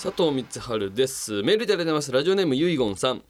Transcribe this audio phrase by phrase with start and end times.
[0.00, 1.42] 佐藤光春です。
[1.42, 2.12] メールいただいてます。
[2.12, 3.24] ラジオネームゆいごんさん。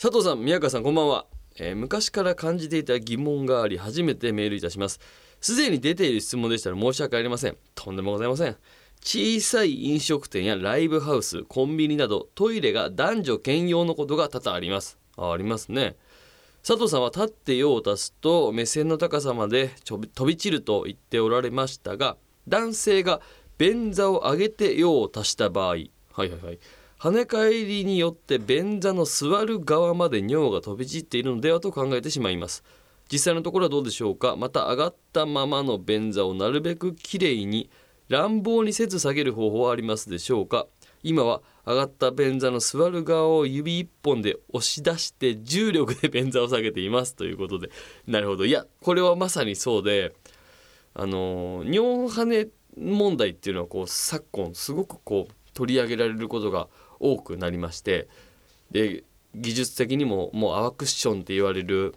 [0.00, 1.26] 佐藤さん宮川さんこんばんは、
[1.58, 5.00] えー昔から感じていた疑問があり初めてメールいたします。
[5.40, 7.56] すでに出ている質問でしたら申し訳ありません。
[7.74, 8.56] とんでもございません。
[9.02, 14.96] 小さい飲食店やライブハウスコンビニなどトイレが男女兼用のことが多々あります。
[15.16, 15.96] あありますね。
[16.64, 23.20] 佐藤さんは立って用を足すと目線の高さまでちょび飛び散ると言っておられましたが男性が
[23.58, 25.76] 便座を上げて用を足した場合
[26.14, 26.58] はいはいはい。
[26.98, 32.62] 跳ね返りによって便座の座る側まで尿が飛び散っているのではと考えてしまいます。
[33.10, 34.36] 実際のところはどうでしょうか。
[34.36, 37.68] また上がったままの便座をなるべくきれいに
[38.08, 40.68] 乱暴にせず下げる方法はありますでしょうか。
[41.02, 47.16] 今は上がった便座の座る側を指一本で押し出して重力で便座を下げています。
[47.16, 47.70] ということで。
[48.06, 48.46] なるほど。
[48.46, 50.14] いやこれはまさにそうで。
[50.94, 56.68] あの尿跳ね問題っていうのはこう昨今すごくこう取り上げられることが
[57.00, 58.08] 多くなりまして
[58.70, 59.04] で
[59.34, 61.94] 技術的にももう泡クッションって言われる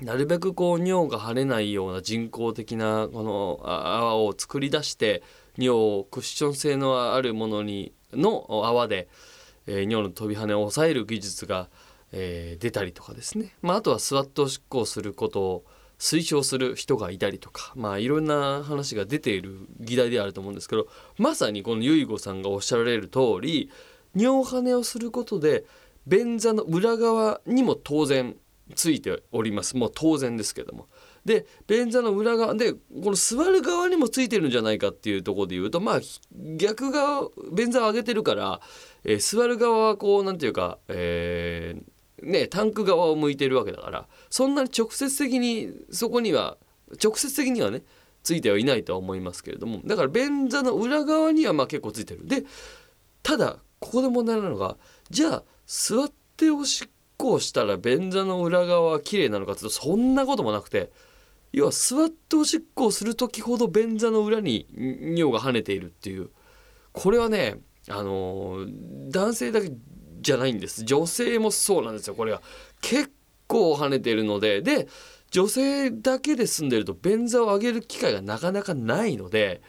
[0.00, 5.22] なるべくこう尿が跳ねないような人工的なこの泡を作り出して
[5.56, 9.08] 尿をクッション性のあるものにの泡で、
[9.66, 11.68] えー尿の飛び跳ねを抑える技術が、
[12.10, 15.64] えー出たりとかですね、まあ、あとは座っておしっこをすることを
[16.02, 23.70] 推奨する人がいたりとか、まあ、いろんな話が出ている議題であると思うんですけどまさにこのゆいごさんがおっしゃられる通り
[24.16, 25.64] 尿跳ねをすることで
[26.08, 28.34] 便座の裏側にも当然
[28.74, 29.76] ついております。
[29.76, 30.88] もう当然ですけども。
[31.24, 36.00] で便座の裏側でこの座る側にもついてるんじゃないかっていうところで言うとまあ
[36.56, 38.60] 逆側便座を上げてるから、
[39.04, 41.91] えー座る側はこうなんていうか、えー
[42.22, 46.56] ねタンク側を向いてるわけだからそんなに直接的にそこには
[47.02, 47.82] 直接的にはね
[48.22, 52.26] ついてはいないとは思いますけれどもだから便座の裏側にはまあ結構ついてる。
[52.26, 52.44] で
[53.22, 54.76] ただここで問題なのが
[55.10, 60.90] じゃあ座っておしっこをしたら便座の裏側は綺麗なのかっていうとそんなこともなくて
[61.52, 66.30] 要は座っておしっこをする時ほど便座の裏に尿が跳ねているっていう。
[66.92, 67.56] これはね
[67.88, 68.66] あの
[69.08, 69.72] 男性だけ
[70.22, 72.40] じゃないんです女性もそうなんですよこれは
[72.80, 73.12] 結
[73.46, 74.88] 構跳ねてるのでで
[75.30, 79.62] 女性だけで住んでると便座を上げる機会がなかなかないので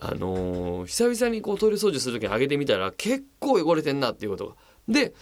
[0.00, 4.54] あのー久々にこうトイレ掃除する時に上げてみたら結構汚れてんなっていうことが。
[4.88, 5.14] で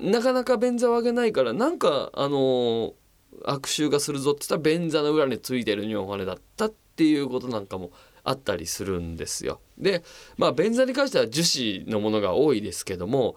[0.00, 2.92] なかなか便座を上げないからなんかあのー
[3.44, 7.90] 悪臭がするぞって言ったら便座の裏についてる尿金だったっていうことなんかも
[8.22, 9.60] あったりするんですよ。
[9.76, 10.04] で
[10.36, 11.42] まあ便座に関しては樹
[11.82, 13.34] 脂のものが多いですけども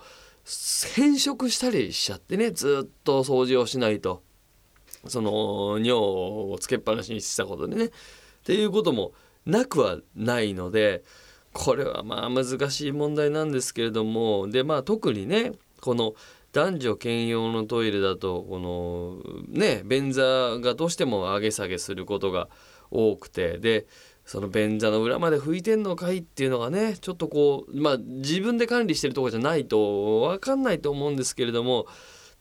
[0.96, 4.24] 変色したりしちゃってねずっと掃除をしないと。
[5.08, 7.86] その尿をつけっぱなしにしたことでね。
[7.86, 7.90] っ
[8.44, 9.14] ていうことも
[9.46, 11.04] なくはないので
[11.54, 14.48] これはまあ難しい問題なんですけれども。
[14.50, 16.14] でまあ特にねこの
[16.54, 20.24] 男女兼用のトイレだとこのね便座
[20.60, 22.48] がどうしても上げ下げすることが
[22.90, 23.58] 多くて。
[23.58, 23.86] で
[24.28, 31.88] その便座の裏まで拭いてんのかいっていうのがねちょっとこうまあ自分で管理してるとこじゃないと分かんないと思うんですけれども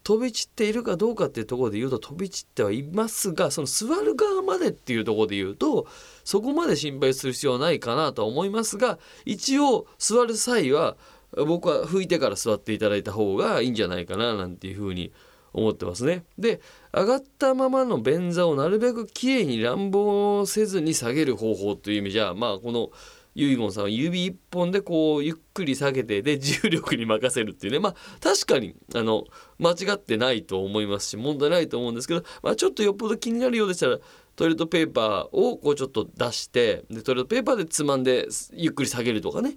[0.03, 5.87] 飛び散っているかどうかっていうところで言うと飛び散ってはいますがその座る側までっていうところで言うと
[6.25, 10.97] そこまで心配する必要はないかなとは思いますが一応座る際は
[11.37, 15.13] 僕は拭いてから座っていただいた方がいいんじゃないかななんていうふうに
[15.57, 16.23] 思ってますね。
[16.37, 16.61] で
[16.93, 22.91] 上がったままの便座をなるべくきれいに乱暴せずに下げる方法という意味じゃまあこの
[23.33, 29.25] 遺言さんは指一本でこうゆっくり下げてで重力に任せるっていうねまあ確かにあの
[29.59, 33.97] 間違ってないと思いますし問題ないと思うんですけど、まあ、ちょっとよっぽど気になるようでしたら
[34.35, 39.55] トイレットペーパーをこうちょっと出してでトイレットペーパーでつまんでゆっくり下げるとかね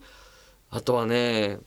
[0.71, 1.59] あとはね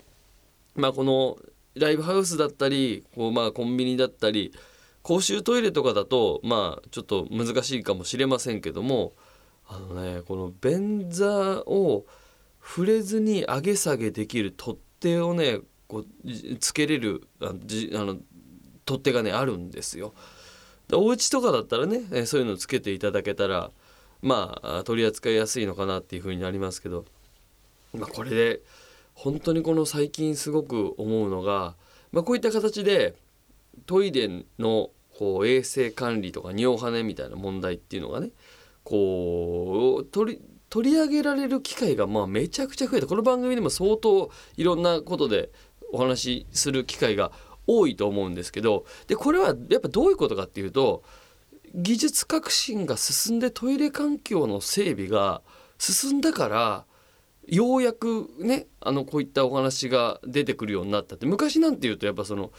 [0.75, 1.37] まあこの
[1.75, 4.53] ライブハウスだったりこうまあコンビニだったり
[5.01, 9.13] 公衆トイレとかだとまあちょっと難しいかもしれませんけども
[9.67, 12.05] あのねこの便座を
[12.61, 18.17] 触れずに上げ下げできる取っ手をねこうつけれるあじあの
[18.85, 20.13] 取っ手がねあるんですよ。
[20.87, 23.71] でお家とかだったらねそういうのつけていただけたら
[24.21, 27.05] まあ取り扱いやすいのかなっていう風になりますけど、
[27.93, 28.61] まあ、これで
[29.13, 31.75] 本当にこの最近すごく思うのが、
[32.11, 33.15] まあ、こういった形で
[33.85, 34.29] トイレ
[34.59, 38.29] のこう衛生管理とか尿跳ねみたいな問題っていうのがね
[38.83, 43.05] こう取り取り上げられる機会がまあめちゃくちゃ増えた。
[43.05, 45.51] この番組でも相当いろんなことで
[45.91, 47.31] お話しする機会が
[47.67, 51.03] 多いと思うんですけどでこれはやっぱどういうことかっていうと
[51.75, 55.41] 技術革新が進んでトイレ環境の整備が
[55.77, 56.85] 進んだから
[57.47, 61.25] ようやくねあのこういったお話が出てくるようになったって。
[61.25, 62.51] 昔なんていうとやっぱその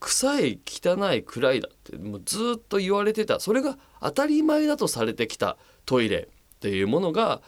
[0.00, 3.40] 臭い汚い暗いだってもうずっと言われてた。
[3.40, 5.56] それが当たり前だとされてきた
[5.86, 7.42] トイレっていうものが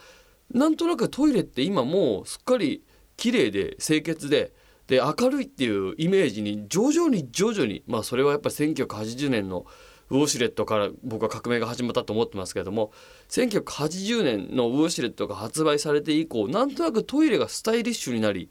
[0.53, 2.83] なんとなくトイレって今もうすっかり
[3.17, 4.53] 綺麗で清潔で
[4.87, 9.65] で明るいっていうイメージに徐々に徐々にまあそれはやっぱり1980年の
[10.09, 12.91] ウォシュレットから僕は革命が始まったと思ってますけれども
[13.29, 18.49] 1980年のウォシュレットが発売されて以降なんとなくトイレがスタイリッシュになり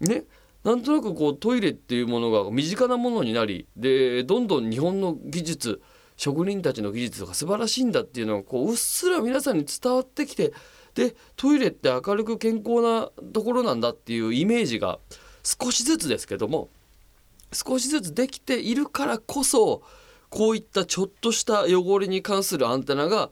[0.00, 0.24] ね
[0.64, 5.82] なんとなくこうトイレっていうものが身近なものになりでどんどん日本の技術
[6.16, 10.52] 職人たちの技術が素晴らしいんだっていうのがこううっすら皆さんに伝わってきて
[10.94, 14.98] でトイレって明るく健康なところなんだっていうイメージが
[15.44, 16.68] 少しずつですけども
[17.52, 19.82] 少しずつできているからこそ
[20.30, 23.30] こういったちょっとした汚れに関するアンテナが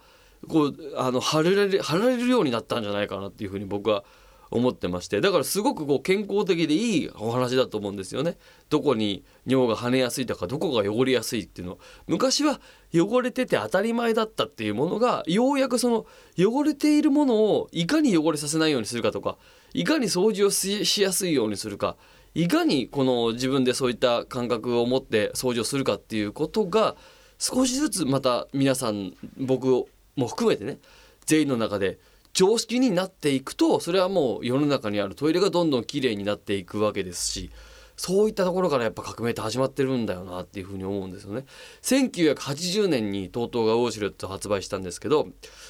[0.48, 4.04] こうあの貼られる貼られるようになったんじゃないかなっていうふうに僕は
[4.50, 8.36] 思ってましてだからすごくこう健康的でいいお話だと思うんですよね。
[8.70, 12.60] どこに尿が跳ねやすいとかどこが汚れやすいっていうの昔は
[12.94, 16.06] 汚れてて当たり前だったっていうものがようやくその
[16.38, 19.36] 汚れているものをいかに汚れさせないようにするかとか
[19.74, 21.96] いかに掃除をしやすいようにするか
[22.36, 26.94] いかにこの自分でそういった感覚を持って掃除をするかっていうことが
[27.38, 29.86] 少しずつまた皆さん僕
[30.16, 30.76] も含めてね
[31.24, 31.98] 全員の中で
[32.34, 37.50] 常識になっていくとそれはもう世の中にあるトイレがどんどんきれいになっていくわけですし
[37.96, 41.46] そういったところからやっぱ革命って始まってるんだよなっていうふうに思うんですよね。
[41.80, 45.28] 1980年に TOTO がウォシュレット発売したんですけど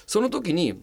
[0.08, 0.82] その時に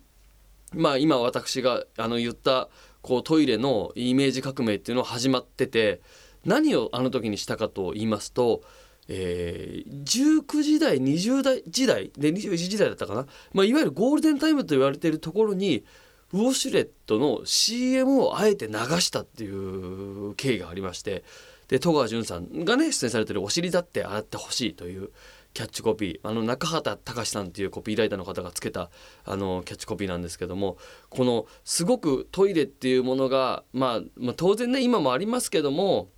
[0.74, 2.70] まあ今私があの言った
[3.04, 6.02] こうトイレのイメージ革命っていうのが始まってて
[6.46, 8.64] 何をあの時にしたかと言いますと
[9.10, 15.84] えー、19時代20代時代で21時代だったかな、まあ、いわゆるゴールデンタイムと言われているところに
[16.32, 21.24] ウォシュレットの CM をあえて流したっていう経緯がありまして
[21.68, 25.10] で戸川潤さんがね出演されてる「お尻だって洗ってほしい」という
[25.54, 26.20] キャッチコピー。
[26.24, 28.90] あの中畑隆さんっていうコピーライターの方がつけた
[29.26, 30.78] あのキャッチコピーなんですけども
[31.10, 36.10] このすごくトイレっていうものが、まあ、まあ当然ね今もありますけども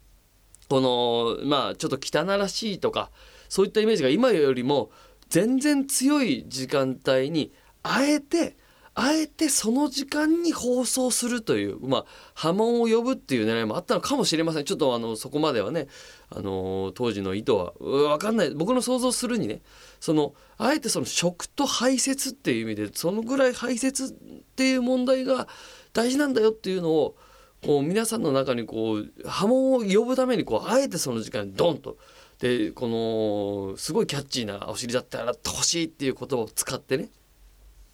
[0.69, 3.11] このまあちょっと汚らしいとか
[3.49, 4.89] そういったイメージが今よりも
[5.29, 7.53] 全然強い時間帯に
[7.83, 8.57] あえて
[8.97, 14.63] あえてその時間に放送するというまあ波紋を呼ぶっていう狙いもあったのかもしれません。
[14.63, 15.87] ちょっとあのそこまではね
[16.29, 18.51] あの当時の意図は分かんない。
[18.51, 19.61] 僕の想像するにね
[19.99, 24.11] そのあえてその食と排泄っていう意味でそのぐらい排泄っ
[24.55, 25.49] ていう問題が
[25.91, 27.17] 大事なんだよっていうのを
[27.65, 31.97] こう皆さんの中にこう波紋を呼ぶためにこうあえてその時間にドンと。
[32.39, 37.09] でこのすごいキャッチーなお尻だったらってほしいっていう言葉を使ってね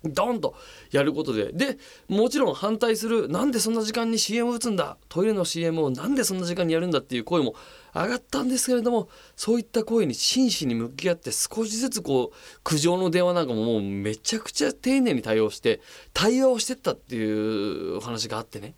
[0.04, 0.56] ドンと
[0.92, 1.52] やることで。
[1.52, 1.78] で
[2.08, 4.98] もちろん反対するなんでそんな時間に CM 打つんだ？
[5.10, 7.56] トイレの CM をなんでそんな時間にやるんだっていう声も
[7.94, 15.82] 上がったんですけれどもそういった声に真摯に向き合って少しずつこう苦情の電話なんかももうめちゃくちゃ丁寧に対応して
[16.14, 18.76] 対話をしてったっていうお話があってね。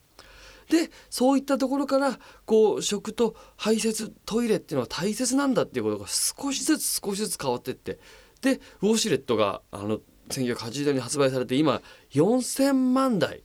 [0.70, 8.00] でそういったところからこう食と排泄トイレっていうのは大切なんだっていうことが少しずつ少しずつ変わってって。
[8.42, 10.00] でウォシュレットがあの
[10.30, 11.82] 1980年に発売されて今
[12.12, 13.44] 4,000万台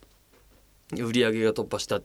[0.93, 2.01] 売り上げが突破した。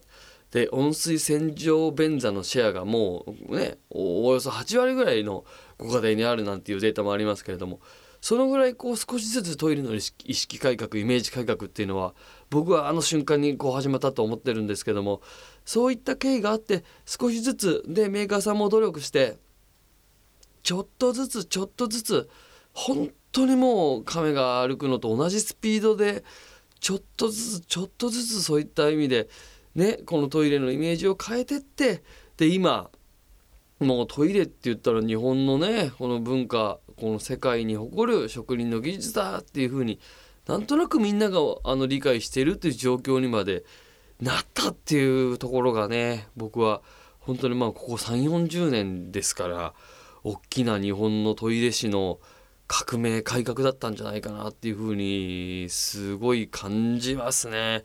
[0.51, 5.45] で温水洗浄便座のシェアがもうねおおよそ8割ぐらいの
[5.80, 7.80] ご家庭にあるなんていうデータもありますけれども
[8.21, 12.13] そのぐらいこう少しずつトイレの意識改革イメージ改革っていうのは
[12.51, 15.21] 僕はあの瞬間にこう始まったと思ってるんですけども
[15.65, 19.37] そういった経緯があって少しずつでメーカーさんも努力して
[20.61, 22.30] ちょっとずつちょっとずつ
[22.73, 26.23] 本当にもう亀が歩くのと同じスピードで
[26.80, 29.28] ちょっとずつちょっとずつそういった意味で
[29.75, 32.04] ねこのトイレのイメージを変えてって
[32.37, 32.90] で今
[33.80, 39.99] もうトイレって言ったら日本のねこの文化この世界に誇る職人の技術だっていう風に
[40.47, 43.63] なんとなくみんながあの理解してるっていう状況にまで
[44.21, 46.81] なったっていうところがね僕は
[47.19, 49.73] 本当にまあここ3 4 0年ですから
[50.23, 52.19] 大きな日本のトイレ史の
[52.67, 57.83] 革命改革だったんじゃないかなっていうふうにすごい感じますね。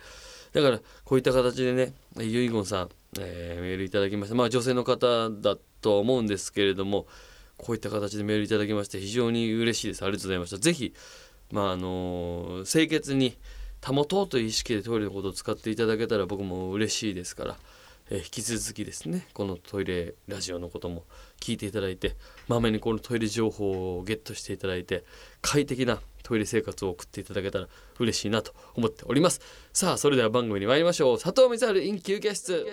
[0.53, 2.89] だからこういった形でね遺言さん、
[3.21, 7.07] えー、メールいただきましたまあ女性の方だと思うんですけれども
[7.59, 10.59] こういった形でメールいただきまして非常に嬉しいですありがとうございました。
[10.59, 10.95] ぜひ
[11.53, 13.37] まああの清潔に
[13.85, 17.57] 保とうという意識でトイレのことを使っていただけたら僕も嬉しいですから、
[18.11, 21.05] えー引き続きですねこのトイレラジオのことも
[21.41, 25.05] 聞いていただいてまめにこのトイレ情報をゲットしていただいて
[25.41, 29.41] 快適なトイレ生活を送っていただけたら嬉しいなと思っております。
[29.73, 31.19] さあそれでは番組に参りましょう。
[31.19, 32.67] 佐藤光晴イン休憩室。